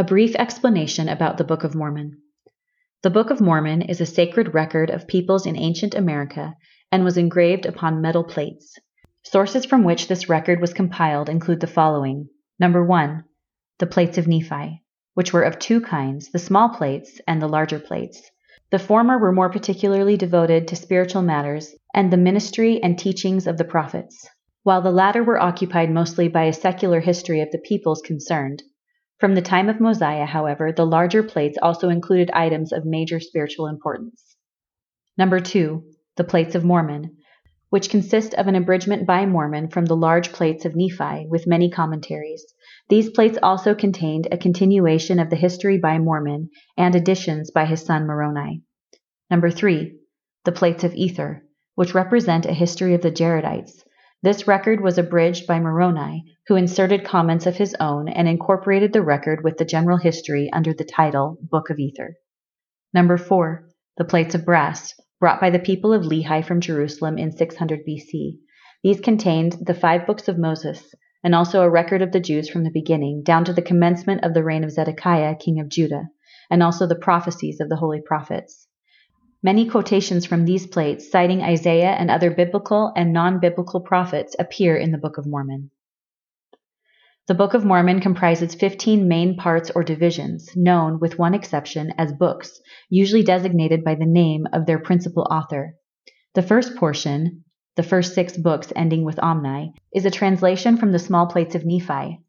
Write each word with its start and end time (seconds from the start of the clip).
A 0.00 0.02
brief 0.02 0.34
explanation 0.36 1.10
about 1.10 1.36
the 1.36 1.44
Book 1.44 1.62
of 1.62 1.74
Mormon. 1.74 2.22
The 3.02 3.10
Book 3.10 3.28
of 3.28 3.38
Mormon 3.38 3.82
is 3.82 4.00
a 4.00 4.06
sacred 4.06 4.54
record 4.54 4.88
of 4.88 5.06
peoples 5.06 5.44
in 5.44 5.58
ancient 5.58 5.94
America 5.94 6.56
and 6.90 7.04
was 7.04 7.18
engraved 7.18 7.66
upon 7.66 8.00
metal 8.00 8.24
plates. 8.24 8.78
Sources 9.24 9.66
from 9.66 9.84
which 9.84 10.08
this 10.08 10.26
record 10.26 10.58
was 10.58 10.72
compiled 10.72 11.28
include 11.28 11.60
the 11.60 11.66
following 11.66 12.30
Number 12.58 12.82
one, 12.82 13.24
the 13.78 13.86
plates 13.86 14.16
of 14.16 14.26
Nephi, 14.26 14.82
which 15.12 15.34
were 15.34 15.42
of 15.42 15.58
two 15.58 15.82
kinds 15.82 16.30
the 16.30 16.38
small 16.38 16.70
plates 16.70 17.20
and 17.28 17.42
the 17.42 17.46
larger 17.46 17.78
plates. 17.78 18.22
The 18.70 18.78
former 18.78 19.18
were 19.18 19.32
more 19.32 19.50
particularly 19.50 20.16
devoted 20.16 20.66
to 20.68 20.76
spiritual 20.76 21.20
matters 21.20 21.74
and 21.92 22.10
the 22.10 22.16
ministry 22.16 22.82
and 22.82 22.98
teachings 22.98 23.46
of 23.46 23.58
the 23.58 23.64
prophets, 23.64 24.26
while 24.62 24.80
the 24.80 24.92
latter 24.92 25.22
were 25.22 25.42
occupied 25.42 25.90
mostly 25.90 26.26
by 26.26 26.44
a 26.44 26.54
secular 26.54 27.00
history 27.00 27.42
of 27.42 27.50
the 27.50 27.58
peoples 27.58 28.00
concerned. 28.00 28.62
From 29.20 29.34
the 29.34 29.42
time 29.42 29.68
of 29.68 29.80
Mosiah, 29.80 30.24
however, 30.24 30.72
the 30.72 30.86
larger 30.86 31.22
plates 31.22 31.58
also 31.60 31.90
included 31.90 32.30
items 32.30 32.72
of 32.72 32.86
major 32.86 33.20
spiritual 33.20 33.66
importance. 33.66 34.34
Number 35.18 35.40
two, 35.40 35.84
the 36.16 36.24
plates 36.24 36.54
of 36.54 36.64
Mormon, 36.64 37.18
which 37.68 37.90
consist 37.90 38.32
of 38.32 38.46
an 38.48 38.56
abridgment 38.56 39.06
by 39.06 39.26
Mormon 39.26 39.68
from 39.68 39.84
the 39.84 39.96
large 39.96 40.32
plates 40.32 40.64
of 40.64 40.74
Nephi, 40.74 41.26
with 41.28 41.46
many 41.46 41.70
commentaries. 41.70 42.46
These 42.88 43.10
plates 43.10 43.38
also 43.42 43.74
contained 43.74 44.26
a 44.32 44.38
continuation 44.38 45.20
of 45.20 45.28
the 45.28 45.36
history 45.36 45.76
by 45.76 45.98
Mormon 45.98 46.48
and 46.78 46.94
additions 46.94 47.50
by 47.50 47.66
his 47.66 47.82
son 47.82 48.06
Moroni. 48.06 48.62
Number 49.30 49.50
three, 49.50 49.98
the 50.46 50.52
plates 50.52 50.82
of 50.82 50.94
Ether, 50.94 51.44
which 51.74 51.94
represent 51.94 52.46
a 52.46 52.54
history 52.54 52.94
of 52.94 53.02
the 53.02 53.12
Jaredites. 53.12 53.84
This 54.22 54.46
record 54.46 54.82
was 54.82 54.98
abridged 54.98 55.46
by 55.46 55.60
Moroni, 55.60 56.24
who 56.46 56.56
inserted 56.56 57.04
comments 57.04 57.46
of 57.46 57.56
his 57.56 57.74
own 57.80 58.06
and 58.06 58.28
incorporated 58.28 58.92
the 58.92 59.00
record 59.00 59.42
with 59.42 59.56
the 59.56 59.64
general 59.64 59.96
history 59.96 60.50
under 60.52 60.74
the 60.74 60.84
title 60.84 61.38
Book 61.40 61.70
of 61.70 61.78
Ether. 61.78 62.16
Number 62.92 63.16
four, 63.16 63.70
the 63.96 64.04
plates 64.04 64.34
of 64.34 64.44
brass, 64.44 64.92
brought 65.20 65.40
by 65.40 65.48
the 65.48 65.58
people 65.58 65.94
of 65.94 66.02
Lehi 66.02 66.44
from 66.44 66.60
Jerusalem 66.60 67.16
in 67.16 67.32
600 67.32 67.80
BC. 67.88 68.38
These 68.82 69.00
contained 69.00 69.56
the 69.62 69.72
five 69.72 70.06
books 70.06 70.28
of 70.28 70.38
Moses, 70.38 70.94
and 71.24 71.34
also 71.34 71.62
a 71.62 71.70
record 71.70 72.02
of 72.02 72.12
the 72.12 72.20
Jews 72.20 72.50
from 72.50 72.64
the 72.64 72.70
beginning, 72.70 73.22
down 73.22 73.46
to 73.46 73.54
the 73.54 73.62
commencement 73.62 74.22
of 74.22 74.34
the 74.34 74.44
reign 74.44 74.64
of 74.64 74.72
Zedekiah, 74.72 75.36
king 75.36 75.60
of 75.60 75.70
Judah, 75.70 76.08
and 76.50 76.62
also 76.62 76.86
the 76.86 76.94
prophecies 76.94 77.58
of 77.58 77.70
the 77.70 77.76
holy 77.76 78.02
prophets. 78.02 78.66
Many 79.42 79.66
quotations 79.66 80.26
from 80.26 80.44
these 80.44 80.66
plates, 80.66 81.10
citing 81.10 81.40
Isaiah 81.40 81.92
and 81.92 82.10
other 82.10 82.30
biblical 82.30 82.92
and 82.94 83.10
non 83.10 83.40
biblical 83.40 83.80
prophets, 83.80 84.36
appear 84.38 84.76
in 84.76 84.92
the 84.92 84.98
Book 84.98 85.16
of 85.16 85.26
Mormon. 85.26 85.70
The 87.26 87.34
Book 87.34 87.54
of 87.54 87.64
Mormon 87.64 88.00
comprises 88.00 88.54
15 88.54 89.08
main 89.08 89.36
parts 89.36 89.70
or 89.70 89.82
divisions, 89.82 90.50
known, 90.54 91.00
with 91.00 91.18
one 91.18 91.32
exception, 91.32 91.94
as 91.96 92.12
books, 92.12 92.60
usually 92.90 93.22
designated 93.22 93.82
by 93.82 93.94
the 93.94 94.04
name 94.04 94.46
of 94.52 94.66
their 94.66 94.78
principal 94.78 95.26
author. 95.30 95.74
The 96.34 96.42
first 96.42 96.76
portion, 96.76 97.44
the 97.76 97.82
first 97.82 98.14
six 98.14 98.36
books 98.36 98.74
ending 98.76 99.04
with 99.04 99.18
Omni, 99.22 99.72
is 99.94 100.04
a 100.04 100.10
translation 100.10 100.76
from 100.76 100.92
the 100.92 100.98
small 100.98 101.26
plates 101.26 101.54
of 101.54 101.64
Nephi. 101.64 102.20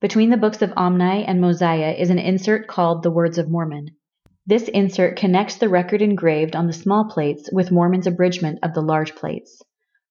Between 0.00 0.30
the 0.30 0.38
books 0.38 0.62
of 0.62 0.72
Omni 0.78 1.26
and 1.26 1.42
Mosiah 1.42 1.92
is 1.92 2.08
an 2.08 2.18
insert 2.18 2.68
called 2.68 3.02
the 3.02 3.10
Words 3.10 3.36
of 3.36 3.50
Mormon. 3.50 3.88
This 4.46 4.68
insert 4.68 5.16
connects 5.16 5.56
the 5.56 5.70
record 5.70 6.02
engraved 6.02 6.54
on 6.54 6.66
the 6.66 6.74
small 6.74 7.06
plates 7.06 7.48
with 7.50 7.72
Mormon's 7.72 8.06
abridgment 8.06 8.58
of 8.62 8.74
the 8.74 8.82
large 8.82 9.14
plates. 9.14 9.62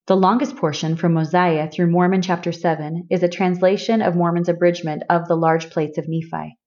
The 0.07 0.17
longest 0.17 0.55
portion 0.55 0.95
from 0.95 1.13
Mosiah 1.13 1.69
through 1.69 1.91
Mormon 1.91 2.23
chapter 2.23 2.51
7 2.51 3.07
is 3.11 3.21
a 3.21 3.29
translation 3.29 4.01
of 4.01 4.15
Mormon's 4.15 4.49
abridgment 4.49 5.03
of 5.07 5.27
the 5.27 5.35
large 5.35 5.69
plates 5.69 5.99
of 5.99 6.05
Nephi. 6.07 6.57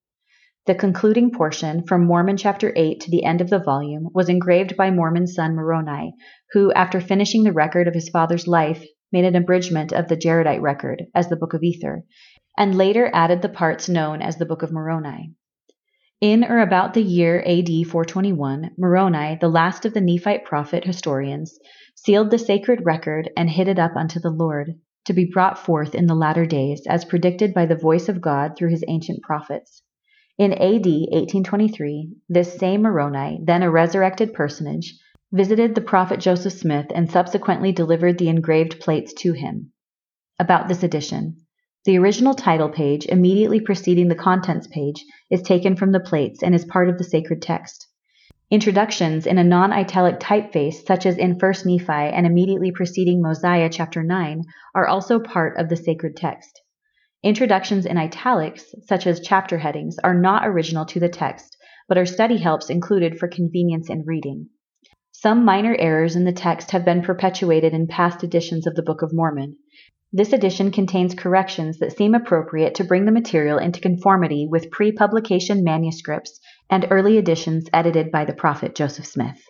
The 0.66 0.76
concluding 0.76 1.32
portion 1.32 1.82
from 1.82 2.06
Mormon 2.06 2.36
chapter 2.36 2.72
8 2.76 3.00
to 3.00 3.10
the 3.10 3.24
end 3.24 3.40
of 3.40 3.50
the 3.50 3.58
volume 3.58 4.10
was 4.14 4.28
engraved 4.28 4.76
by 4.76 4.92
Mormon's 4.92 5.34
son 5.34 5.56
Moroni, 5.56 6.14
who, 6.52 6.72
after 6.72 7.00
finishing 7.00 7.42
the 7.42 7.52
record 7.52 7.88
of 7.88 7.94
his 7.94 8.08
father's 8.08 8.46
life, 8.46 8.84
made 9.10 9.24
an 9.24 9.34
abridgment 9.34 9.92
of 9.92 10.06
the 10.06 10.16
Jaredite 10.16 10.62
record 10.62 11.06
as 11.16 11.28
the 11.28 11.36
Book 11.36 11.52
of 11.52 11.64
Ether, 11.64 12.04
and 12.56 12.76
later 12.76 13.10
added 13.12 13.42
the 13.42 13.48
parts 13.48 13.88
known 13.88 14.22
as 14.22 14.36
the 14.36 14.46
Book 14.46 14.62
of 14.62 14.70
Moroni. 14.70 15.34
In 16.22 16.44
or 16.44 16.60
about 16.60 16.94
the 16.94 17.02
year 17.02 17.40
AD 17.40 17.68
421, 17.68 18.70
Moroni, 18.78 19.36
the 19.38 19.50
last 19.50 19.84
of 19.84 19.92
the 19.92 20.00
Nephite 20.00 20.46
prophet 20.46 20.82
historians, 20.82 21.58
sealed 21.94 22.30
the 22.30 22.38
sacred 22.38 22.86
record 22.86 23.28
and 23.36 23.50
hid 23.50 23.68
it 23.68 23.78
up 23.78 23.96
unto 23.96 24.18
the 24.18 24.30
Lord, 24.30 24.76
to 25.04 25.12
be 25.12 25.30
brought 25.30 25.58
forth 25.58 25.94
in 25.94 26.06
the 26.06 26.14
latter 26.14 26.46
days, 26.46 26.86
as 26.88 27.04
predicted 27.04 27.52
by 27.52 27.66
the 27.66 27.76
voice 27.76 28.08
of 28.08 28.22
God 28.22 28.56
through 28.56 28.70
his 28.70 28.82
ancient 28.88 29.22
prophets. 29.22 29.82
In 30.38 30.54
AD 30.54 30.86
1823, 30.86 32.12
this 32.30 32.54
same 32.54 32.80
Moroni, 32.80 33.40
then 33.44 33.62
a 33.62 33.70
resurrected 33.70 34.32
personage, 34.32 34.98
visited 35.32 35.74
the 35.74 35.82
prophet 35.82 36.18
Joseph 36.18 36.54
Smith 36.54 36.86
and 36.94 37.10
subsequently 37.10 37.72
delivered 37.72 38.16
the 38.16 38.30
engraved 38.30 38.80
plates 38.80 39.12
to 39.18 39.34
him. 39.34 39.70
About 40.38 40.68
this 40.68 40.82
edition. 40.82 41.45
The 41.86 41.98
original 41.98 42.34
title 42.34 42.68
page, 42.68 43.06
immediately 43.06 43.60
preceding 43.60 44.08
the 44.08 44.16
contents 44.16 44.66
page, 44.66 45.04
is 45.30 45.40
taken 45.40 45.76
from 45.76 45.92
the 45.92 46.00
plates 46.00 46.42
and 46.42 46.52
is 46.52 46.64
part 46.64 46.88
of 46.88 46.98
the 46.98 47.04
sacred 47.04 47.40
text. 47.40 47.86
Introductions 48.50 49.24
in 49.24 49.38
a 49.38 49.44
non 49.44 49.72
italic 49.72 50.18
typeface, 50.18 50.84
such 50.84 51.06
as 51.06 51.16
in 51.16 51.38
1 51.38 51.52
Nephi 51.64 51.92
and 51.92 52.26
immediately 52.26 52.72
preceding 52.72 53.22
Mosiah 53.22 53.68
chapter 53.70 54.02
9, 54.02 54.42
are 54.74 54.88
also 54.88 55.20
part 55.20 55.56
of 55.58 55.68
the 55.68 55.76
sacred 55.76 56.16
text. 56.16 56.60
Introductions 57.22 57.86
in 57.86 57.98
italics, 57.98 58.74
such 58.82 59.06
as 59.06 59.20
chapter 59.20 59.58
headings, 59.58 59.96
are 60.02 60.12
not 60.12 60.44
original 60.44 60.86
to 60.86 60.98
the 60.98 61.08
text, 61.08 61.56
but 61.86 61.96
are 61.96 62.04
study 62.04 62.38
helps 62.38 62.68
included 62.68 63.16
for 63.16 63.28
convenience 63.28 63.88
in 63.88 64.02
reading. 64.04 64.48
Some 65.12 65.44
minor 65.44 65.76
errors 65.78 66.16
in 66.16 66.24
the 66.24 66.32
text 66.32 66.72
have 66.72 66.84
been 66.84 67.02
perpetuated 67.02 67.72
in 67.72 67.86
past 67.86 68.24
editions 68.24 68.66
of 68.66 68.74
the 68.74 68.82
Book 68.82 69.02
of 69.02 69.12
Mormon. 69.12 69.56
This 70.16 70.32
edition 70.32 70.70
contains 70.70 71.14
corrections 71.14 71.78
that 71.80 71.94
seem 71.94 72.14
appropriate 72.14 72.76
to 72.76 72.84
bring 72.84 73.04
the 73.04 73.12
material 73.12 73.58
into 73.58 73.82
conformity 73.82 74.46
with 74.50 74.70
pre 74.70 74.90
publication 74.90 75.62
manuscripts 75.62 76.40
and 76.70 76.86
early 76.90 77.18
editions 77.18 77.68
edited 77.70 78.10
by 78.10 78.24
the 78.24 78.32
prophet 78.32 78.74
Joseph 78.74 79.04
Smith. 79.04 79.46